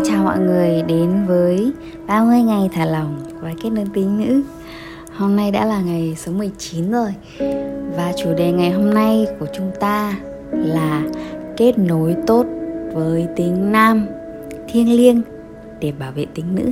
Xin 0.00 0.12
chào 0.12 0.24
mọi 0.24 0.38
người 0.38 0.82
đến 0.82 1.24
với 1.26 1.72
30 2.06 2.42
ngày 2.42 2.68
thả 2.72 2.84
lỏng 2.84 3.22
và 3.40 3.52
kết 3.62 3.70
nối 3.70 3.84
tính 3.94 4.18
nữ 4.18 4.42
Hôm 5.16 5.36
nay 5.36 5.50
đã 5.50 5.64
là 5.64 5.80
ngày 5.80 6.14
số 6.16 6.32
19 6.32 6.90
rồi 6.90 7.14
Và 7.96 8.12
chủ 8.16 8.34
đề 8.34 8.52
ngày 8.52 8.70
hôm 8.70 8.94
nay 8.94 9.26
của 9.40 9.46
chúng 9.52 9.70
ta 9.80 10.14
là 10.52 11.02
kết 11.56 11.78
nối 11.78 12.16
tốt 12.26 12.46
với 12.92 13.26
tính 13.36 13.72
nam, 13.72 14.06
thiêng 14.68 14.96
liêng 14.96 15.22
để 15.80 15.92
bảo 15.92 16.12
vệ 16.12 16.26
tính 16.34 16.54
nữ. 16.54 16.70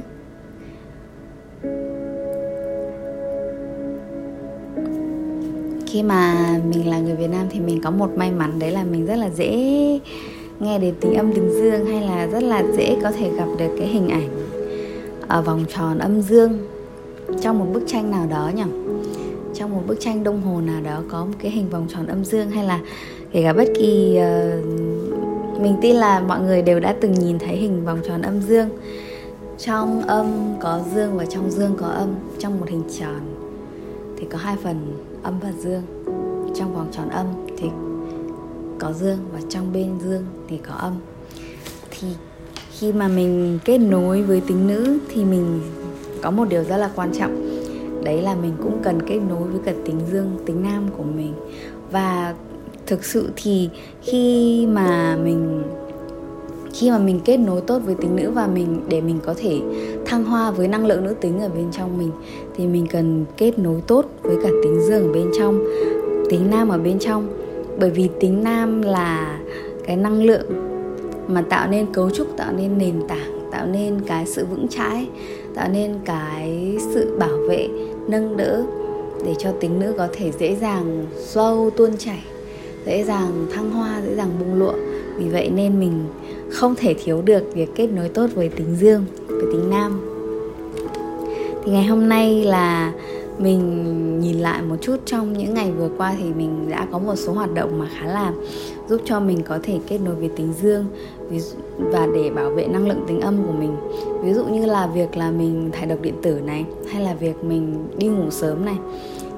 Khi 5.86 6.02
mà 6.02 6.34
mình 6.70 6.88
là 6.90 6.98
người 6.98 7.16
Việt 7.16 7.30
Nam 7.30 7.46
thì 7.50 7.60
mình 7.60 7.80
có 7.82 7.90
một 7.90 8.10
may 8.16 8.30
mắn, 8.30 8.58
đấy 8.58 8.70
là 8.70 8.84
mình 8.84 9.06
rất 9.06 9.16
là 9.16 9.30
dễ 9.30 10.00
nghe 10.60 10.78
đến 10.78 10.94
tính 11.00 11.14
âm 11.14 11.32
tính 11.32 11.50
dương 11.52 11.86
hay 11.86 12.00
là 12.00 12.26
rất 12.26 12.42
là 12.42 12.62
dễ 12.76 12.96
có 13.02 13.10
thể 13.10 13.30
gặp 13.36 13.46
được 13.58 13.76
cái 13.78 13.86
hình 13.88 14.08
ảnh 14.08 14.28
ở 15.28 15.42
vòng 15.42 15.64
tròn 15.68 15.98
âm 15.98 16.22
dương 16.22 16.58
trong 17.40 17.58
một 17.58 17.66
bức 17.72 17.82
tranh 17.86 18.10
nào 18.10 18.26
đó 18.30 18.50
nhỉ? 18.54 18.62
Trong 19.54 19.70
một 19.70 19.82
bức 19.86 20.00
tranh 20.00 20.24
đồng 20.24 20.42
hồ 20.42 20.60
nào 20.60 20.80
đó 20.84 21.02
có 21.10 21.24
một 21.24 21.32
cái 21.38 21.50
hình 21.50 21.68
vòng 21.70 21.86
tròn 21.88 22.06
âm 22.06 22.24
dương 22.24 22.50
hay 22.50 22.64
là 22.64 22.80
kể 23.32 23.42
cả 23.42 23.52
bất 23.52 23.68
kỳ 23.78 24.18
uh, 24.18 25.60
mình 25.60 25.76
tin 25.82 25.96
là 25.96 26.20
mọi 26.20 26.40
người 26.40 26.62
đều 26.62 26.80
đã 26.80 26.94
từng 27.00 27.12
nhìn 27.12 27.38
thấy 27.38 27.56
hình 27.56 27.84
vòng 27.84 27.98
tròn 28.08 28.22
âm 28.22 28.40
dương. 28.40 28.68
Trong 29.58 30.02
âm 30.02 30.26
có 30.60 30.80
dương 30.94 31.16
và 31.16 31.24
trong 31.26 31.50
dương 31.50 31.76
có 31.80 31.86
âm 31.86 32.08
trong 32.38 32.60
một 32.60 32.66
hình 32.68 32.82
tròn 33.00 33.20
thì 34.16 34.26
có 34.30 34.38
hai 34.38 34.56
phần 34.62 34.76
âm 35.22 35.34
và 35.42 35.52
dương. 35.58 35.82
Trong 36.54 36.74
vòng 36.74 36.88
tròn 36.92 37.08
âm 37.08 37.26
thì 37.58 37.68
có 38.78 38.92
dương 38.92 39.18
và 39.32 39.40
trong 39.48 39.72
bên 39.72 39.90
dương 40.04 40.24
thì 40.48 40.58
có 40.68 40.74
âm. 40.74 40.92
Thì 41.90 42.08
khi 42.70 42.92
mà 42.92 43.08
mình 43.08 43.58
kết 43.64 43.78
nối 43.78 44.22
với 44.22 44.40
tính 44.40 44.66
nữ 44.66 44.98
thì 45.08 45.24
mình 45.24 45.60
có 46.22 46.30
một 46.30 46.44
điều 46.48 46.64
rất 46.64 46.76
là 46.76 46.90
quan 46.96 47.12
trọng. 47.18 47.60
Đấy 48.04 48.22
là 48.22 48.34
mình 48.34 48.52
cũng 48.62 48.78
cần 48.82 49.02
kết 49.06 49.18
nối 49.28 49.48
với 49.48 49.60
cả 49.64 49.72
tính 49.84 50.00
dương, 50.12 50.30
tính 50.46 50.62
nam 50.62 50.88
của 50.96 51.02
mình. 51.02 51.32
Và 51.90 52.34
thực 52.86 53.04
sự 53.04 53.28
thì 53.36 53.68
khi 54.02 54.66
mà 54.66 55.16
mình, 55.16 55.62
khi 56.72 56.90
mà 56.90 56.98
mình 56.98 57.20
kết 57.24 57.36
nối 57.36 57.60
tốt 57.60 57.82
với 57.84 57.94
tính 57.94 58.16
nữ 58.16 58.30
và 58.30 58.46
mình, 58.46 58.80
để 58.88 59.00
mình 59.00 59.18
có 59.24 59.34
thể 59.36 59.60
thăng 60.06 60.24
hoa 60.24 60.50
với 60.50 60.68
năng 60.68 60.86
lượng 60.86 61.04
nữ 61.04 61.14
tính 61.20 61.40
ở 61.40 61.48
bên 61.48 61.66
trong 61.72 61.98
mình, 61.98 62.10
thì 62.56 62.66
mình 62.66 62.86
cần 62.86 63.24
kết 63.36 63.58
nối 63.58 63.80
tốt 63.86 64.06
với 64.22 64.36
cả 64.42 64.48
tính 64.62 64.80
dương 64.88 65.02
ở 65.02 65.12
bên 65.12 65.30
trong, 65.38 65.64
tính 66.30 66.50
nam 66.50 66.68
ở 66.68 66.78
bên 66.78 66.98
trong 66.98 67.28
bởi 67.78 67.90
vì 67.90 68.08
tính 68.20 68.44
nam 68.44 68.82
là 68.82 69.40
cái 69.86 69.96
năng 69.96 70.22
lượng 70.22 70.46
mà 71.28 71.42
tạo 71.48 71.68
nên 71.70 71.86
cấu 71.92 72.10
trúc, 72.10 72.36
tạo 72.36 72.52
nên 72.52 72.78
nền 72.78 72.94
tảng, 73.08 73.48
tạo 73.52 73.66
nên 73.66 74.00
cái 74.06 74.26
sự 74.26 74.46
vững 74.46 74.68
chãi, 74.68 75.08
tạo 75.54 75.68
nên 75.72 75.94
cái 76.04 76.76
sự 76.94 77.16
bảo 77.18 77.36
vệ, 77.48 77.68
nâng 78.08 78.36
đỡ 78.36 78.62
để 79.26 79.34
cho 79.38 79.52
tính 79.60 79.80
nữ 79.80 79.94
có 79.98 80.08
thể 80.12 80.32
dễ 80.38 80.56
dàng 80.56 81.06
flow, 81.32 81.70
tuôn 81.70 81.96
chảy, 81.98 82.24
dễ 82.86 83.04
dàng 83.04 83.46
thăng 83.52 83.70
hoa, 83.70 84.00
dễ 84.06 84.14
dàng 84.14 84.30
bung 84.40 84.58
lụa. 84.58 84.74
Vì 85.16 85.28
vậy 85.28 85.50
nên 85.50 85.80
mình 85.80 86.04
không 86.50 86.74
thể 86.74 86.94
thiếu 87.04 87.22
được 87.22 87.54
việc 87.54 87.70
kết 87.74 87.86
nối 87.86 88.08
tốt 88.08 88.26
với 88.34 88.48
tính 88.48 88.76
dương, 88.80 89.04
với 89.28 89.42
tính 89.52 89.70
nam. 89.70 90.00
Thì 91.64 91.72
ngày 91.72 91.84
hôm 91.84 92.08
nay 92.08 92.44
là 92.44 92.92
mình 93.38 94.20
nhìn 94.20 94.38
lại 94.38 94.62
một 94.62 94.76
chút 94.80 94.96
trong 95.06 95.32
những 95.32 95.54
ngày 95.54 95.72
vừa 95.72 95.90
qua 95.96 96.14
thì 96.18 96.24
mình 96.24 96.70
đã 96.70 96.86
có 96.92 96.98
một 96.98 97.14
số 97.16 97.32
hoạt 97.32 97.54
động 97.54 97.78
mà 97.78 97.88
khá 97.98 98.06
là 98.06 98.32
giúp 98.88 99.00
cho 99.04 99.20
mình 99.20 99.42
có 99.42 99.58
thể 99.62 99.78
kết 99.88 99.98
nối 99.98 100.14
với 100.14 100.28
tính 100.36 100.52
dương 100.62 100.86
và 101.78 102.06
để 102.14 102.30
bảo 102.30 102.50
vệ 102.50 102.66
năng 102.66 102.88
lượng 102.88 103.04
tính 103.08 103.20
âm 103.20 103.46
của 103.46 103.52
mình. 103.52 103.76
Ví 104.22 104.32
dụ 104.32 104.44
như 104.44 104.66
là 104.66 104.86
việc 104.86 105.16
là 105.16 105.30
mình 105.30 105.70
thải 105.72 105.86
độc 105.86 106.02
điện 106.02 106.14
tử 106.22 106.40
này, 106.40 106.64
hay 106.92 107.02
là 107.02 107.14
việc 107.14 107.44
mình 107.44 107.88
đi 107.98 108.06
ngủ 108.06 108.30
sớm 108.30 108.64
này, 108.64 108.76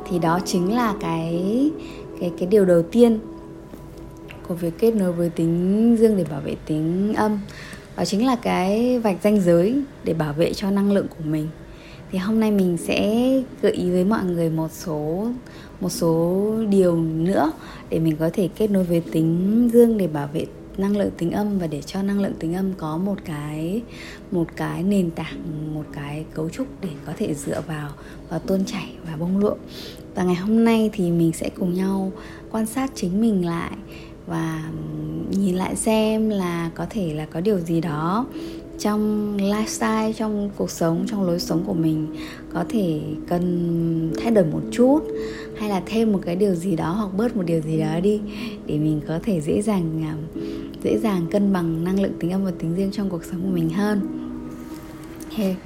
thì 0.08 0.18
đó 0.18 0.40
chính 0.44 0.74
là 0.74 0.94
cái 1.00 1.70
cái 2.20 2.32
cái 2.38 2.48
điều 2.48 2.64
đầu 2.64 2.82
tiên 2.82 3.18
của 4.48 4.54
việc 4.54 4.78
kết 4.78 4.94
nối 4.94 5.12
với 5.12 5.30
tính 5.30 5.96
dương 6.00 6.16
để 6.16 6.24
bảo 6.30 6.40
vệ 6.44 6.56
tính 6.66 7.14
âm. 7.16 7.40
Đó 7.96 8.04
chính 8.04 8.26
là 8.26 8.36
cái 8.36 8.98
vạch 8.98 9.16
ranh 9.22 9.40
giới 9.40 9.82
để 10.04 10.14
bảo 10.14 10.32
vệ 10.32 10.52
cho 10.52 10.70
năng 10.70 10.92
lượng 10.92 11.06
của 11.08 11.24
mình 11.24 11.48
thì 12.12 12.18
hôm 12.18 12.40
nay 12.40 12.50
mình 12.50 12.76
sẽ 12.76 13.30
gợi 13.62 13.72
ý 13.72 13.90
với 13.90 14.04
mọi 14.04 14.24
người 14.24 14.50
một 14.50 14.72
số 14.72 15.28
một 15.80 15.88
số 15.88 16.54
điều 16.68 16.96
nữa 16.96 17.52
để 17.90 17.98
mình 17.98 18.16
có 18.16 18.30
thể 18.32 18.48
kết 18.56 18.70
nối 18.70 18.84
với 18.84 19.02
tính 19.12 19.70
dương 19.72 19.98
để 19.98 20.06
bảo 20.06 20.28
vệ 20.32 20.46
năng 20.78 20.96
lượng 20.96 21.10
tính 21.18 21.30
âm 21.30 21.58
và 21.58 21.66
để 21.66 21.82
cho 21.82 22.02
năng 22.02 22.20
lượng 22.20 22.34
tính 22.38 22.54
âm 22.54 22.72
có 22.74 22.96
một 22.96 23.18
cái 23.24 23.82
một 24.30 24.44
cái 24.56 24.82
nền 24.82 25.10
tảng, 25.10 25.74
một 25.74 25.84
cái 25.92 26.24
cấu 26.34 26.48
trúc 26.48 26.66
để 26.80 26.88
có 27.06 27.12
thể 27.16 27.34
dựa 27.34 27.60
vào 27.68 27.90
và 28.28 28.38
tôn 28.38 28.64
chảy 28.64 28.92
và 29.06 29.16
bông 29.16 29.38
lụa. 29.38 29.54
Và 30.14 30.24
ngày 30.24 30.34
hôm 30.34 30.64
nay 30.64 30.90
thì 30.92 31.10
mình 31.10 31.32
sẽ 31.32 31.50
cùng 31.58 31.74
nhau 31.74 32.12
quan 32.50 32.66
sát 32.66 32.90
chính 32.94 33.20
mình 33.20 33.46
lại 33.46 33.72
và 34.26 34.70
nhìn 35.30 35.54
lại 35.54 35.76
xem 35.76 36.28
là 36.28 36.70
có 36.74 36.86
thể 36.90 37.14
là 37.14 37.26
có 37.26 37.40
điều 37.40 37.58
gì 37.58 37.80
đó 37.80 38.26
trong 38.80 39.36
lifestyle 39.36 40.12
trong 40.12 40.50
cuộc 40.56 40.70
sống 40.70 41.04
trong 41.06 41.22
lối 41.22 41.40
sống 41.40 41.64
của 41.66 41.74
mình 41.74 42.06
có 42.52 42.64
thể 42.68 43.00
cần 43.28 44.12
thay 44.22 44.30
đổi 44.30 44.44
một 44.44 44.60
chút 44.70 45.00
hay 45.56 45.68
là 45.68 45.82
thêm 45.86 46.12
một 46.12 46.18
cái 46.22 46.36
điều 46.36 46.54
gì 46.54 46.76
đó 46.76 46.92
hoặc 46.92 47.10
bớt 47.16 47.36
một 47.36 47.42
điều 47.46 47.60
gì 47.60 47.78
đó 47.78 48.00
đi 48.02 48.20
để 48.66 48.78
mình 48.78 49.00
có 49.08 49.18
thể 49.22 49.40
dễ 49.40 49.62
dàng 49.62 50.02
à, 50.04 50.14
dễ 50.84 50.98
dàng 50.98 51.26
cân 51.30 51.52
bằng 51.52 51.84
năng 51.84 52.00
lượng 52.00 52.12
tính 52.20 52.32
âm 52.32 52.44
và 52.44 52.52
tính 52.58 52.74
riêng 52.74 52.90
trong 52.92 53.10
cuộc 53.10 53.24
sống 53.24 53.42
của 53.42 53.54
mình 53.54 53.70
hơn. 53.70 54.00
Hey, 55.30 55.50
uh, 55.50 55.56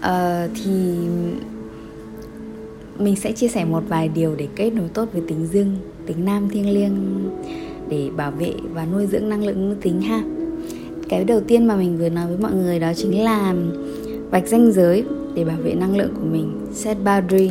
ờ, 0.00 0.48
thì 0.54 0.94
mình 2.98 3.16
sẽ 3.16 3.32
chia 3.32 3.48
sẻ 3.48 3.64
một 3.64 3.82
vài 3.88 4.08
điều 4.08 4.34
để 4.34 4.48
kết 4.56 4.70
nối 4.70 4.88
tốt 4.94 5.08
với 5.12 5.22
tính 5.28 5.46
dương 5.52 5.76
tính 6.06 6.24
nam 6.24 6.48
thiêng 6.50 6.74
liêng 6.74 6.94
để 7.88 8.10
bảo 8.16 8.30
vệ 8.30 8.52
và 8.72 8.86
nuôi 8.86 9.06
dưỡng 9.06 9.28
năng 9.28 9.44
lượng 9.44 9.68
nữ 9.68 9.76
tính 9.82 10.00
ha 10.00 10.22
cái 11.16 11.24
đầu 11.24 11.40
tiên 11.40 11.66
mà 11.66 11.76
mình 11.76 11.98
vừa 11.98 12.08
nói 12.08 12.26
với 12.26 12.36
mọi 12.38 12.52
người 12.52 12.78
đó 12.78 12.92
chính 12.96 13.24
là 13.24 13.54
vạch 14.30 14.48
ranh 14.48 14.72
giới 14.72 15.04
để 15.34 15.44
bảo 15.44 15.56
vệ 15.64 15.74
năng 15.74 15.96
lượng 15.96 16.12
của 16.14 16.26
mình, 16.32 16.60
set 16.72 16.96
boundary. 17.04 17.50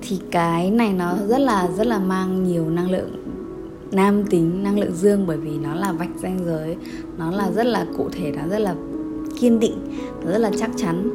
Thì 0.00 0.18
cái 0.30 0.70
này 0.70 0.92
nó 0.92 1.14
rất 1.28 1.38
là 1.38 1.68
rất 1.76 1.86
là 1.86 1.98
mang 1.98 2.44
nhiều 2.44 2.70
năng 2.70 2.90
lượng 2.90 3.10
nam 3.92 4.24
tính, 4.24 4.62
năng 4.62 4.78
lượng 4.78 4.92
dương 4.94 5.26
bởi 5.26 5.36
vì 5.36 5.50
nó 5.62 5.74
là 5.74 5.92
vạch 5.92 6.08
ranh 6.22 6.38
giới. 6.46 6.76
Nó 7.18 7.30
là 7.30 7.50
rất 7.56 7.66
là 7.66 7.86
cụ 7.96 8.08
thể, 8.12 8.32
nó 8.36 8.42
rất 8.50 8.58
là 8.58 8.74
kiên 9.40 9.60
định, 9.60 9.76
nó 10.24 10.30
rất 10.32 10.38
là 10.38 10.50
chắc 10.58 10.70
chắn. 10.76 11.10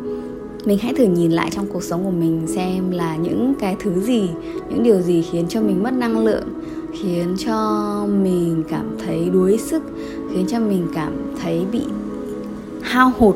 Mình 0.65 0.77
hãy 0.81 0.93
thử 0.93 1.05
nhìn 1.05 1.31
lại 1.31 1.49
trong 1.51 1.65
cuộc 1.73 1.83
sống 1.83 2.03
của 2.03 2.11
mình 2.11 2.47
xem 2.47 2.91
là 2.91 3.15
những 3.15 3.53
cái 3.59 3.75
thứ 3.79 4.01
gì, 4.01 4.29
những 4.69 4.83
điều 4.83 5.01
gì 5.01 5.21
khiến 5.31 5.45
cho 5.49 5.61
mình 5.61 5.83
mất 5.83 5.93
năng 5.93 6.25
lượng, 6.25 6.47
khiến 6.93 7.35
cho 7.45 7.57
mình 8.23 8.63
cảm 8.69 8.97
thấy 9.05 9.29
đuối 9.33 9.57
sức 9.57 9.83
khiến 10.35 10.47
cho 10.47 10.59
mình 10.59 10.87
cảm 10.93 11.13
thấy 11.43 11.65
bị 11.71 11.81
hao 12.81 13.11
hụt 13.17 13.35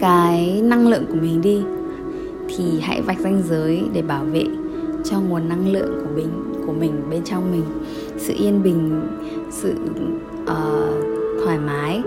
cái 0.00 0.62
năng 0.62 0.88
lượng 0.88 1.04
của 1.08 1.14
mình 1.14 1.40
đi 1.40 1.62
thì 2.48 2.80
hãy 2.80 3.02
vạch 3.02 3.20
ranh 3.20 3.42
giới 3.48 3.82
để 3.92 4.02
bảo 4.02 4.24
vệ 4.24 4.44
cho 5.04 5.20
nguồn 5.20 5.48
năng 5.48 5.72
lượng 5.72 6.00
của 6.00 6.10
mình 6.14 6.28
của 6.66 6.72
mình 6.72 6.92
bên 7.10 7.24
trong 7.24 7.52
mình. 7.52 7.64
Sự 8.18 8.34
yên 8.38 8.62
bình 8.62 9.00
sự 9.50 9.74
uh, 10.42 11.44
thoải 11.44 11.58
mái 11.58 12.02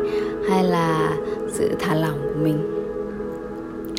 hay 0.50 0.64
là 0.64 1.18
sự 1.52 1.70
thả 1.80 1.96
lỏng 1.96 2.20
của 2.24 2.40
mình 2.44 2.58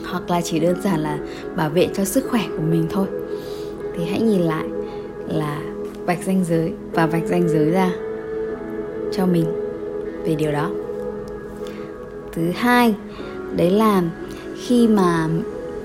hoặc 0.05 0.31
là 0.31 0.41
chỉ 0.41 0.61
đơn 0.61 0.77
giản 0.83 1.01
là 1.01 1.19
bảo 1.57 1.71
vệ 1.71 1.89
cho 1.95 2.05
sức 2.05 2.25
khỏe 2.31 2.43
của 2.57 2.63
mình 2.71 2.87
thôi. 2.91 3.07
Thì 3.97 4.05
hãy 4.05 4.21
nhìn 4.21 4.41
lại 4.41 4.65
là 5.29 5.63
vạch 6.07 6.25
ranh 6.25 6.45
giới 6.45 6.73
và 6.93 7.07
vạch 7.07 7.27
ranh 7.27 7.49
giới 7.49 7.71
ra 7.71 7.93
cho 9.13 9.27
mình 9.27 9.47
về 10.25 10.35
điều 10.35 10.53
đó. 10.53 10.71
Thứ 12.33 12.43
hai, 12.55 12.95
đấy 13.57 13.71
là 13.71 14.03
khi 14.57 14.89
mà 14.89 15.29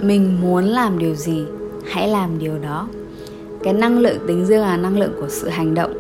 mình 0.02 0.42
muốn 0.42 0.64
làm 0.64 1.00
điều 1.00 1.16
gì, 1.16 1.44
hãy 1.86 2.08
làm 2.08 2.40
điều 2.40 2.60
đó. 2.60 2.88
Cái 3.64 3.74
năng 3.74 4.00
lượng 4.00 4.18
tính 4.28 4.46
dương 4.46 4.62
là 4.62 4.78
năng 4.78 5.00
lượng 5.00 5.12
của 5.20 5.30
sự 5.30 5.48
hành 5.48 5.74
động. 5.74 5.94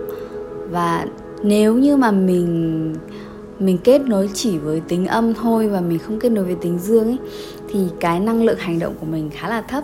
Và 0.71 1.05
nếu 1.43 1.75
như 1.75 1.97
mà 1.97 2.11
mình 2.11 2.95
mình 3.59 3.77
kết 3.83 4.01
nối 4.01 4.29
chỉ 4.33 4.57
với 4.57 4.81
tính 4.87 5.07
âm 5.07 5.33
thôi 5.33 5.67
và 5.67 5.81
mình 5.81 5.99
không 5.99 6.19
kết 6.19 6.29
nối 6.29 6.45
với 6.45 6.55
tính 6.55 6.79
dương 6.79 7.07
ấy, 7.07 7.17
thì 7.69 7.79
cái 7.99 8.19
năng 8.19 8.43
lượng 8.43 8.57
hành 8.59 8.79
động 8.79 8.93
của 8.99 9.05
mình 9.05 9.29
khá 9.33 9.49
là 9.49 9.61
thấp. 9.61 9.83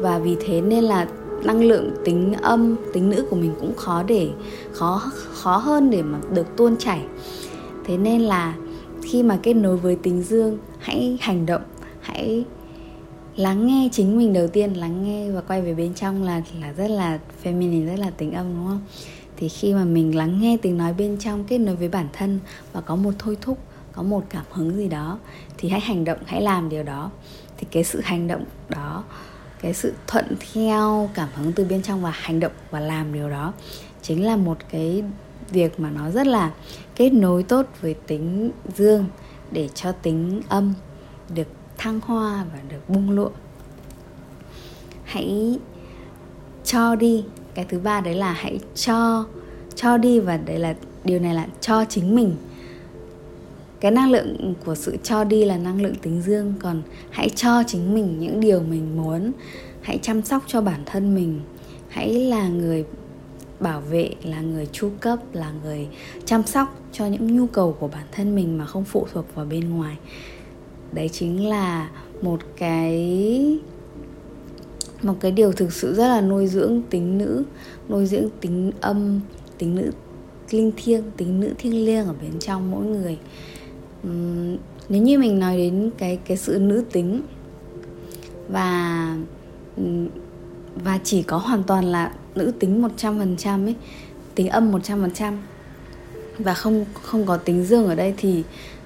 Và 0.00 0.18
vì 0.18 0.36
thế 0.46 0.60
nên 0.60 0.84
là 0.84 1.06
năng 1.44 1.64
lượng, 1.64 1.90
tính 2.04 2.32
âm, 2.42 2.76
tính 2.92 3.10
nữ 3.10 3.26
của 3.30 3.36
mình 3.36 3.54
cũng 3.60 3.74
khó 3.76 4.02
để, 4.02 4.30
khó 4.72 5.02
khó 5.32 5.56
hơn 5.56 5.90
để 5.90 6.02
mà 6.02 6.18
được 6.34 6.56
tuôn 6.56 6.76
chảy. 6.76 7.00
Thế 7.84 7.96
nên 7.96 8.20
là 8.20 8.54
khi 9.02 9.22
mà 9.22 9.38
kết 9.42 9.54
nối 9.54 9.76
với 9.76 9.96
tính 9.96 10.22
dương, 10.22 10.58
hãy 10.78 11.18
hành 11.20 11.46
động, 11.46 11.62
hãy 12.00 12.44
lắng 13.36 13.66
nghe 13.66 13.88
chính 13.92 14.18
mình 14.18 14.32
đầu 14.32 14.48
tiên, 14.48 14.72
lắng 14.72 15.04
nghe 15.04 15.30
và 15.30 15.40
quay 15.40 15.62
về 15.62 15.74
bên 15.74 15.94
trong 15.94 16.22
là 16.22 16.42
là 16.60 16.72
rất 16.72 16.90
là 16.90 17.18
feminine, 17.44 17.86
rất 17.86 17.98
là 17.98 18.10
tính 18.10 18.32
âm, 18.32 18.54
đúng 18.54 18.66
không? 18.66 18.80
Thì 19.36 19.48
khi 19.48 19.74
mà 19.74 19.84
mình 19.84 20.16
lắng 20.16 20.40
nghe 20.40 20.56
tiếng 20.62 20.78
nói 20.78 20.92
bên 20.92 21.16
trong, 21.20 21.44
kết 21.44 21.58
nối 21.58 21.76
với 21.76 21.88
bản 21.88 22.08
thân 22.12 22.38
và 22.72 22.80
có 22.80 22.96
một 22.96 23.12
thôi 23.18 23.36
thúc, 23.40 23.58
có 23.92 24.02
một 24.02 24.24
cảm 24.28 24.44
hứng 24.50 24.76
gì 24.76 24.88
đó, 24.88 25.18
thì 25.58 25.68
hãy 25.68 25.80
hành 25.80 26.04
động, 26.04 26.18
hãy 26.24 26.42
làm 26.42 26.68
điều 26.68 26.82
đó. 26.82 27.10
Thì 27.56 27.66
cái 27.70 27.84
sự 27.84 28.00
hành 28.04 28.28
động 28.28 28.44
đó 28.68 29.04
cái 29.64 29.74
sự 29.74 29.92
thuận 30.06 30.36
theo 30.52 31.10
cảm 31.14 31.28
hứng 31.34 31.52
từ 31.52 31.64
bên 31.64 31.82
trong 31.82 32.02
và 32.02 32.10
hành 32.10 32.40
động 32.40 32.52
và 32.70 32.80
làm 32.80 33.12
điều 33.12 33.30
đó 33.30 33.52
chính 34.02 34.26
là 34.26 34.36
một 34.36 34.58
cái 34.70 35.02
việc 35.50 35.80
mà 35.80 35.90
nó 35.90 36.10
rất 36.10 36.26
là 36.26 36.52
kết 36.96 37.12
nối 37.12 37.42
tốt 37.42 37.66
với 37.80 37.94
tính 37.94 38.50
dương 38.76 39.06
để 39.50 39.68
cho 39.74 39.92
tính 39.92 40.42
âm 40.48 40.74
được 41.34 41.46
thăng 41.78 42.00
hoa 42.00 42.44
và 42.52 42.58
được 42.68 42.88
bung 42.88 43.10
lụa. 43.10 43.30
Hãy 45.04 45.58
cho 46.64 46.94
đi. 46.94 47.24
Cái 47.54 47.64
thứ 47.68 47.78
ba 47.78 48.00
đấy 48.00 48.14
là 48.14 48.32
hãy 48.32 48.60
cho 48.74 49.24
cho 49.74 49.96
đi 49.96 50.20
và 50.20 50.36
đấy 50.36 50.58
là, 50.58 50.74
điều 51.04 51.18
này 51.18 51.34
là 51.34 51.46
cho 51.60 51.84
chính 51.84 52.14
mình 52.14 52.36
cái 53.84 53.92
năng 53.92 54.10
lượng 54.10 54.54
của 54.64 54.74
sự 54.74 54.96
cho 55.02 55.24
đi 55.24 55.44
là 55.44 55.56
năng 55.56 55.82
lượng 55.82 55.94
tính 55.94 56.22
dương, 56.22 56.54
còn 56.60 56.82
hãy 57.10 57.28
cho 57.28 57.62
chính 57.66 57.94
mình 57.94 58.18
những 58.18 58.40
điều 58.40 58.60
mình 58.60 58.96
muốn. 58.96 59.32
Hãy 59.80 59.98
chăm 60.02 60.22
sóc 60.22 60.42
cho 60.46 60.60
bản 60.60 60.80
thân 60.86 61.14
mình. 61.14 61.40
Hãy 61.88 62.14
là 62.14 62.48
người 62.48 62.84
bảo 63.60 63.80
vệ, 63.80 64.10
là 64.22 64.40
người 64.40 64.68
chu 64.72 64.90
cấp, 65.00 65.18
là 65.32 65.52
người 65.64 65.88
chăm 66.24 66.42
sóc 66.42 66.80
cho 66.92 67.06
những 67.06 67.36
nhu 67.36 67.46
cầu 67.46 67.76
của 67.80 67.88
bản 67.88 68.06
thân 68.12 68.34
mình 68.34 68.58
mà 68.58 68.66
không 68.66 68.84
phụ 68.84 69.06
thuộc 69.12 69.24
vào 69.34 69.46
bên 69.46 69.70
ngoài. 69.70 69.96
Đấy 70.92 71.08
chính 71.08 71.48
là 71.48 71.90
một 72.22 72.40
cái 72.56 73.58
một 75.02 75.14
cái 75.20 75.32
điều 75.32 75.52
thực 75.52 75.72
sự 75.72 75.94
rất 75.94 76.08
là 76.08 76.20
nuôi 76.20 76.46
dưỡng 76.46 76.82
tính 76.90 77.18
nữ, 77.18 77.44
nuôi 77.88 78.06
dưỡng 78.06 78.28
tính 78.40 78.72
âm, 78.80 79.20
tính 79.58 79.74
nữ 79.74 79.90
linh 80.50 80.72
thiêng, 80.76 81.02
tính 81.16 81.40
nữ 81.40 81.52
thiêng 81.58 81.84
liêng 81.84 82.06
ở 82.06 82.14
bên 82.22 82.38
trong 82.40 82.70
mỗi 82.70 82.84
người 82.84 83.18
nếu 84.88 85.02
như 85.02 85.18
mình 85.18 85.38
nói 85.38 85.56
đến 85.56 85.90
cái 85.98 86.18
cái 86.24 86.36
sự 86.36 86.58
nữ 86.58 86.84
tính 86.92 87.22
và 88.48 89.16
và 90.84 91.00
chỉ 91.04 91.22
có 91.22 91.36
hoàn 91.36 91.62
toàn 91.62 91.84
là 91.84 92.12
nữ 92.34 92.52
tính 92.58 92.82
100% 92.96 93.66
ấy, 93.66 93.74
tính 94.34 94.48
âm 94.48 94.72
100% 94.72 95.36
và 96.38 96.54
không 96.54 96.84
không 97.02 97.26
có 97.26 97.36
tính 97.36 97.64
dương 97.64 97.86
ở 97.86 97.94
đây 97.94 98.14
thì 98.16 98.42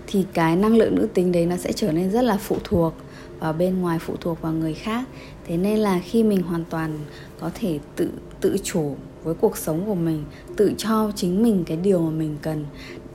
thì 0.06 0.24
cái 0.32 0.56
năng 0.56 0.76
lượng 0.76 0.94
nữ 0.94 1.08
tính 1.14 1.32
đấy 1.32 1.46
nó 1.46 1.56
sẽ 1.56 1.72
trở 1.72 1.92
nên 1.92 2.10
rất 2.10 2.22
là 2.22 2.36
phụ 2.36 2.56
thuộc 2.64 2.94
vào 3.38 3.52
bên 3.52 3.80
ngoài, 3.80 3.98
phụ 3.98 4.14
thuộc 4.20 4.42
vào 4.42 4.52
người 4.52 4.74
khác. 4.74 5.04
Thế 5.46 5.56
nên 5.56 5.78
là 5.78 6.00
khi 6.04 6.22
mình 6.22 6.42
hoàn 6.42 6.64
toàn 6.70 6.98
có 7.40 7.50
thể 7.54 7.78
tự 7.96 8.10
tự 8.40 8.56
chủ 8.62 8.96
với 9.24 9.34
cuộc 9.34 9.56
sống 9.56 9.82
của 9.86 9.94
mình, 9.94 10.24
tự 10.56 10.72
cho 10.78 11.12
chính 11.16 11.42
mình 11.42 11.64
cái 11.66 11.76
điều 11.76 12.00
mà 12.00 12.10
mình 12.10 12.36
cần 12.42 12.64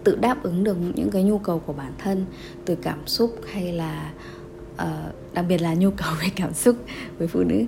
tự 0.03 0.15
đáp 0.15 0.43
ứng 0.43 0.63
được 0.63 0.77
những 0.95 1.09
cái 1.11 1.23
nhu 1.23 1.37
cầu 1.37 1.59
của 1.59 1.73
bản 1.73 1.91
thân 1.97 2.25
từ 2.65 2.75
cảm 2.75 3.07
xúc 3.07 3.35
hay 3.51 3.73
là 3.73 4.13
uh, 4.73 5.33
đặc 5.33 5.45
biệt 5.49 5.61
là 5.61 5.73
nhu 5.73 5.91
cầu 5.91 6.13
về 6.21 6.27
cảm 6.35 6.53
xúc 6.53 6.75
với 7.17 7.27
phụ 7.27 7.43
nữ. 7.43 7.63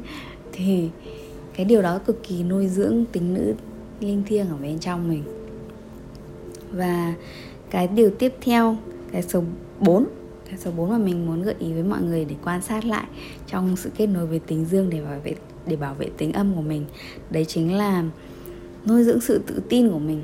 Thì 0.52 0.90
cái 1.56 1.66
điều 1.66 1.82
đó 1.82 2.00
cực 2.06 2.24
kỳ 2.24 2.44
nuôi 2.44 2.68
dưỡng 2.68 3.06
tính 3.12 3.34
nữ 3.34 3.54
linh 4.00 4.24
thiêng 4.28 4.50
ở 4.50 4.56
bên 4.62 4.80
trong 4.80 5.10
mình. 5.10 5.24
Và 6.72 7.14
cái 7.70 7.88
điều 7.88 8.10
tiếp 8.10 8.34
theo 8.42 8.78
cái 9.12 9.22
số 9.22 9.44
4 9.80 10.06
cái 10.50 10.58
số 10.58 10.72
4 10.72 10.90
mà 10.90 10.98
mình 10.98 11.26
muốn 11.26 11.44
gợi 11.44 11.56
ý 11.60 11.74
với 11.74 11.84
mọi 11.84 12.02
người 12.02 12.26
để 12.26 12.36
quan 12.44 12.62
sát 12.62 12.86
lại 12.86 13.06
trong 13.48 13.76
sự 13.78 13.90
kết 13.98 14.08
nối 14.08 14.26
với 14.26 14.40
tính 14.40 14.66
dương 14.66 14.90
để 14.90 15.02
bảo 15.02 15.20
vệ 15.24 15.36
để 15.68 15.76
bảo 15.76 15.94
vệ 15.94 16.10
tính 16.18 16.34
âm 16.34 16.56
của 16.56 16.62
mình 16.62 16.86
đấy 17.30 17.46
chính 17.46 17.74
là 17.74 18.04
nuôi 18.86 19.04
dưỡng 19.04 19.22
sự 19.22 19.42
tự 19.48 19.62
tin 19.70 19.90
của 19.90 20.00
mình 20.00 20.22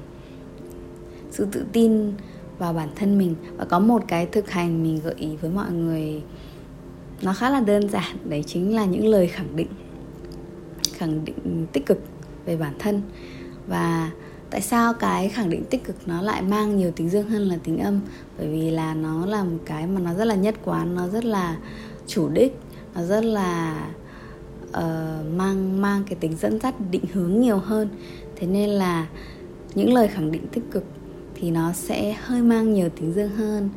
sự 1.31 1.47
tự 1.51 1.65
tin 1.71 2.13
vào 2.57 2.73
bản 2.73 2.89
thân 2.95 3.17
mình. 3.17 3.35
Và 3.57 3.65
có 3.65 3.79
một 3.79 4.03
cái 4.07 4.25
thực 4.25 4.49
hành 4.49 4.83
mình 4.83 4.99
gợi 5.03 5.15
ý 5.17 5.35
với 5.35 5.51
mọi 5.51 5.71
người 5.71 6.21
nó 7.21 7.33
khá 7.33 7.49
là 7.49 7.59
đơn 7.59 7.89
giản 7.89 8.17
đấy 8.25 8.43
chính 8.47 8.75
là 8.75 8.85
những 8.85 9.07
lời 9.07 9.27
khẳng 9.27 9.55
định 9.55 9.67
khẳng 10.93 11.25
định 11.25 11.67
tích 11.73 11.85
cực 11.85 11.97
về 12.45 12.57
bản 12.57 12.73
thân. 12.79 13.01
Và 13.67 14.11
tại 14.49 14.61
sao 14.61 14.93
cái 14.93 15.29
khẳng 15.29 15.49
định 15.49 15.63
tích 15.69 15.83
cực 15.83 15.95
nó 16.05 16.21
lại 16.21 16.41
mang 16.41 16.77
nhiều 16.77 16.91
tính 16.91 17.09
dương 17.09 17.29
hơn 17.29 17.41
là 17.41 17.57
tính 17.63 17.77
âm? 17.77 17.99
Bởi 18.37 18.47
vì 18.47 18.71
là 18.71 18.93
nó 18.93 19.25
là 19.25 19.43
một 19.43 19.59
cái 19.65 19.87
mà 19.87 19.99
nó 19.99 20.13
rất 20.13 20.25
là 20.25 20.35
nhất 20.35 20.55
quán 20.63 20.95
nó 20.95 21.07
rất 21.07 21.25
là 21.25 21.57
chủ 22.07 22.29
đích 22.29 22.59
nó 22.95 23.03
rất 23.03 23.23
là 23.23 23.85
uh, 24.69 25.33
mang 25.35 25.81
mang 25.81 26.03
cái 26.03 26.15
tính 26.15 26.35
dẫn 26.35 26.59
dắt 26.59 26.75
định 26.91 27.05
hướng 27.13 27.39
nhiều 27.39 27.57
hơn. 27.57 27.89
Thế 28.35 28.47
nên 28.47 28.69
là 28.69 29.07
những 29.75 29.93
lời 29.93 30.07
khẳng 30.07 30.31
định 30.31 30.47
tích 30.47 30.63
cực 30.71 30.83
thì 31.41 31.51
nó 31.51 31.73
sẽ 31.73 32.15
hơi 32.21 32.41
mang 32.41 32.73
nhiều 32.73 32.89
tính 32.89 33.13
dương 33.13 33.29
hơn. 33.29 33.69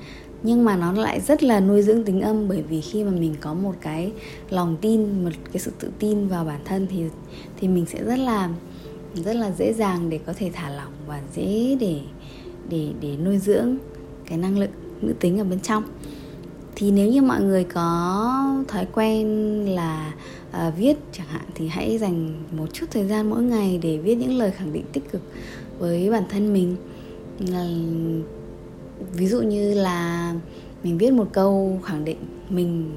Nhưng 0.42 0.64
mà 0.64 0.76
nó 0.76 0.92
lại 0.92 1.20
rất 1.20 1.42
là 1.42 1.60
nuôi 1.60 1.82
dưỡng 1.82 2.04
tính 2.04 2.20
âm 2.20 2.48
bởi 2.48 2.62
vì 2.62 2.80
khi 2.80 3.04
mà 3.04 3.10
mình 3.10 3.34
có 3.40 3.54
một 3.54 3.74
cái 3.80 4.12
lòng 4.50 4.76
tin 4.80 5.24
một 5.24 5.30
cái 5.52 5.60
sự 5.60 5.72
tự 5.78 5.90
tin 5.98 6.28
vào 6.28 6.44
bản 6.44 6.60
thân 6.64 6.86
thì 6.90 7.04
thì 7.56 7.68
mình 7.68 7.86
sẽ 7.86 8.04
rất 8.04 8.18
là 8.18 8.50
rất 9.14 9.36
là 9.36 9.50
dễ 9.50 9.72
dàng 9.72 10.10
để 10.10 10.18
có 10.26 10.32
thể 10.32 10.50
thả 10.52 10.70
lỏng 10.70 10.92
và 11.06 11.20
dễ 11.34 11.76
để 11.80 12.00
để 12.68 12.88
để 13.00 13.16
nuôi 13.24 13.38
dưỡng 13.38 13.76
cái 14.26 14.38
năng 14.38 14.58
lượng 14.58 14.70
nữ 15.00 15.14
tính 15.20 15.38
ở 15.38 15.44
bên 15.44 15.60
trong. 15.60 15.82
Thì 16.76 16.90
nếu 16.90 17.08
như 17.08 17.22
mọi 17.22 17.42
người 17.42 17.64
có 17.64 18.64
thói 18.68 18.86
quen 18.92 19.26
là 19.74 20.14
uh, 20.50 20.76
viết 20.78 20.96
chẳng 21.12 21.26
hạn 21.26 21.44
thì 21.54 21.68
hãy 21.68 21.98
dành 21.98 22.34
một 22.56 22.66
chút 22.72 22.86
thời 22.90 23.04
gian 23.04 23.30
mỗi 23.30 23.42
ngày 23.42 23.78
để 23.82 23.98
viết 23.98 24.14
những 24.14 24.38
lời 24.38 24.50
khẳng 24.50 24.72
định 24.72 24.84
tích 24.92 25.10
cực 25.12 25.22
với 25.78 26.10
bản 26.10 26.24
thân 26.28 26.52
mình 26.52 26.76
ví 29.12 29.26
dụ 29.26 29.42
như 29.42 29.74
là 29.74 30.34
mình 30.84 30.98
viết 30.98 31.12
một 31.12 31.28
câu 31.32 31.80
khẳng 31.84 32.04
định 32.04 32.18
mình 32.48 32.96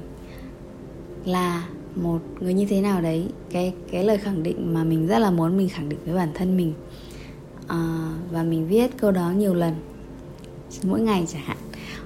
là 1.24 1.68
một 1.96 2.18
người 2.40 2.54
như 2.54 2.66
thế 2.66 2.80
nào 2.80 3.00
đấy 3.00 3.26
cái 3.50 3.74
cái 3.90 4.04
lời 4.04 4.18
khẳng 4.18 4.42
định 4.42 4.74
mà 4.74 4.84
mình 4.84 5.06
rất 5.06 5.18
là 5.18 5.30
muốn 5.30 5.56
mình 5.56 5.68
khẳng 5.68 5.88
định 5.88 5.98
với 6.04 6.14
bản 6.14 6.30
thân 6.34 6.56
mình. 6.56 6.72
À, 7.66 8.10
và 8.30 8.42
mình 8.42 8.68
viết 8.68 8.90
câu 8.98 9.10
đó 9.10 9.30
nhiều 9.30 9.54
lần 9.54 9.74
mỗi 10.82 11.00
ngày 11.00 11.24
chẳng 11.28 11.42
hạn. 11.42 11.56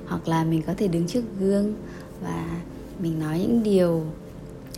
Hoặc 0.07 0.29
là 0.29 0.45
mình 0.45 0.63
có 0.67 0.75
thể 0.77 0.89
đứng 0.89 1.07
trước 1.07 1.25
gương 1.41 1.75
và 2.23 2.63
mình 3.03 3.19
nói 3.19 3.39
những 3.39 3.63
điều 3.63 4.05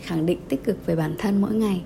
khẳng 0.01 0.25
định 0.25 0.39
tích 0.49 0.63
cực 0.63 0.85
về 0.85 0.95
bản 0.95 1.15
thân 1.17 1.41
mỗi 1.41 1.53
ngày 1.53 1.81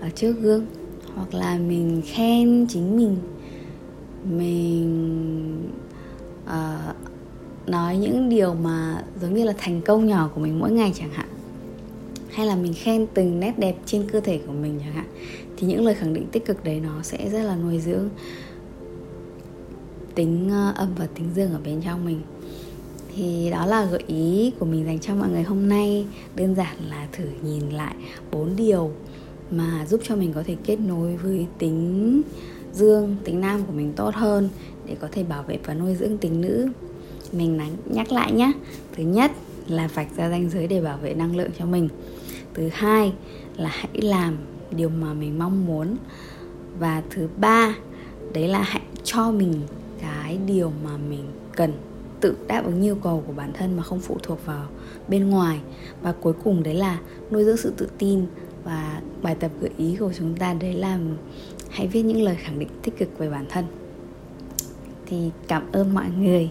ở 0.00 0.10
trước 0.10 0.32
gương. 0.40 0.66
Hoặc 1.14 1.34
là 1.34 1.58
mình 1.58 2.02
khen 2.06 2.66
chính 2.68 2.96
mình 2.96 3.16
mình 4.24 5.70
uh, 6.44 6.96
nói 7.66 7.96
những 7.96 8.28
điều 8.28 8.54
mà 8.54 9.04
giống 9.20 9.34
như 9.34 9.44
là 9.44 9.54
thành 9.58 9.80
công 9.80 10.06
nhỏ 10.06 10.30
của 10.34 10.40
mình 10.40 10.58
mỗi 10.58 10.70
ngày 10.72 10.92
chẳng 10.94 11.10
hạn. 11.10 11.28
Hay 12.30 12.46
là 12.46 12.56
mình 12.56 12.74
khen 12.74 13.06
từng 13.14 13.40
nét 13.40 13.58
đẹp 13.58 13.76
trên 13.86 14.08
cơ 14.12 14.20
thể 14.20 14.40
của 14.46 14.52
mình 14.52 14.80
chẳng 14.84 14.92
hạn 14.92 15.06
thì 15.56 15.66
những 15.66 15.84
lời 15.84 15.94
khẳng 15.94 16.14
định 16.14 16.26
tích 16.32 16.46
cực 16.46 16.64
đấy 16.64 16.80
nó 16.80 17.02
sẽ 17.02 17.30
rất 17.30 17.42
là 17.42 17.56
nuôi 17.56 17.80
dưỡng 17.80 18.08
tính 20.14 20.48
ờ, 20.50 20.72
âm 20.76 20.88
và 20.94 21.06
tính 21.06 21.26
dương 21.34 21.52
ở 21.52 21.60
bên 21.64 21.80
trong 21.82 22.04
mình. 22.04 22.20
Thì 23.14 23.50
đó 23.50 23.66
là 23.66 23.84
gợi 23.84 24.02
ý 24.06 24.52
của 24.58 24.66
mình 24.66 24.84
dành 24.84 24.98
cho 24.98 25.14
mọi 25.14 25.28
người 25.30 25.42
hôm 25.42 25.68
nay. 25.68 26.06
Đơn 26.36 26.54
giản 26.54 26.76
là 26.88 27.08
thử 27.12 27.24
nhìn 27.42 27.70
lại 27.70 27.94
bốn 28.32 28.56
điều 28.56 28.90
mà 29.50 29.86
giúp 29.90 30.00
cho 30.04 30.16
mình 30.16 30.32
có 30.32 30.42
thể 30.46 30.56
kết 30.64 30.76
nối 30.80 31.16
với 31.16 31.46
tính 31.58 32.22
dương 32.72 33.16
tính 33.24 33.40
nam 33.40 33.62
của 33.66 33.72
mình 33.72 33.92
tốt 33.92 34.14
hơn 34.14 34.48
để 34.86 34.96
có 35.00 35.08
thể 35.12 35.22
bảo 35.22 35.42
vệ 35.42 35.58
và 35.64 35.74
nuôi 35.74 35.94
dưỡng 35.94 36.18
tính 36.18 36.40
nữ. 36.40 36.68
Mình 37.32 37.60
nhắc 37.90 38.12
lại 38.12 38.32
nhé 38.32 38.52
thứ 38.96 39.02
nhất 39.02 39.32
là 39.66 39.88
vạch 39.94 40.16
ra 40.16 40.30
ranh 40.30 40.50
giới 40.50 40.66
để 40.66 40.80
bảo 40.80 40.98
vệ 40.98 41.14
năng 41.14 41.36
lượng 41.36 41.50
cho 41.58 41.66
mình. 41.66 41.88
Thứ 42.54 42.68
hai 42.72 43.12
là 43.56 43.68
hãy 43.68 44.00
làm 44.02 44.36
điều 44.70 44.88
mà 44.88 45.14
mình 45.14 45.38
mong 45.38 45.66
muốn. 45.66 45.96
Và 46.78 47.02
thứ 47.10 47.28
ba, 47.36 47.74
đấy 48.32 48.48
là 48.48 48.62
hãy 48.62 48.82
cho 49.04 49.30
mình 49.30 49.54
cái 50.00 50.38
điều 50.46 50.72
mà 50.84 50.96
mình 50.96 51.24
cần. 51.56 51.72
Tự 52.20 52.36
đáp 52.46 52.62
ứng 52.64 52.80
nhu 52.80 52.94
cầu 52.94 53.24
của 53.26 53.32
bản 53.32 53.52
thân 53.52 53.76
mà 53.76 53.82
không 53.82 54.00
phụ 54.00 54.16
thuộc 54.22 54.46
vào 54.46 54.66
bên 55.08 55.30
ngoài. 55.30 55.60
Và 56.02 56.12
cuối 56.12 56.32
cùng 56.44 56.62
đấy 56.62 56.74
là 56.74 56.98
nuôi 57.30 57.44
dưỡng 57.44 57.56
sự 57.56 57.72
tự 57.76 57.88
tin 57.98 58.26
và 58.64 59.02
bài 59.22 59.34
tập 59.34 59.50
gợi 59.60 59.70
ý 59.76 59.96
của 59.96 60.12
chúng 60.18 60.36
ta 60.36 60.54
đấy 60.54 60.74
là 60.74 60.98
hãy 61.70 61.86
viết 61.86 62.02
những 62.02 62.22
lời 62.22 62.36
khẳng 62.36 62.58
định 62.58 62.68
tích 62.82 62.98
cực 62.98 63.18
về 63.18 63.30
bản 63.30 63.46
thân. 63.48 63.64
Thì 65.06 65.30
cảm 65.48 65.72
ơn 65.72 65.94
mọi 65.94 66.10
người 66.18 66.50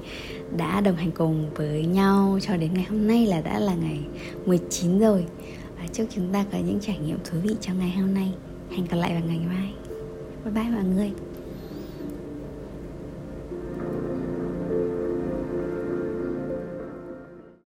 đã 0.58 0.82
đồng 0.82 0.96
hành 0.96 1.12
cùng 1.12 1.50
với 1.56 1.86
nhau 1.86 2.40
cho 2.42 2.58
đến 2.58 2.74
ngày 2.74 2.86
hôm 2.90 3.08
nay 3.08 3.26
là 3.26 3.42
đã 3.42 3.60
là 3.60 3.76
ngày 3.76 4.00
19 4.46 5.00
rồi. 5.00 5.26
Và 5.78 5.88
chúc 5.94 6.08
chúng 6.16 6.34
ta 6.34 6.46
có 6.52 6.58
những 6.58 6.80
trải 6.80 6.98
nghiệm 6.98 7.18
thú 7.24 7.38
vị 7.44 7.56
trong 7.62 7.80
ngày 7.80 7.92
hôm 7.92 8.14
nay. 8.14 8.34
Hẹn 8.72 8.86
gặp 8.86 8.98
lại 8.98 9.12
vào 9.14 9.22
ngày 9.28 9.40
mai. 9.48 9.74
Bye 10.46 10.54
bye 10.54 10.76
mọi 10.76 10.84
người. 10.84 11.12